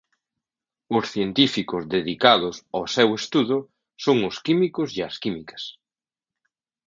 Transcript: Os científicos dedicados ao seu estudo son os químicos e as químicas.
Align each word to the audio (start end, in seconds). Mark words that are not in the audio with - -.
Os 0.97 1.05
científicos 1.13 1.83
dedicados 1.95 2.55
ao 2.77 2.85
seu 2.95 3.09
estudo 3.19 3.57
son 4.03 4.17
os 4.29 4.35
químicos 4.45 4.89
e 4.97 5.01
as 5.09 5.15
químicas. 5.23 5.63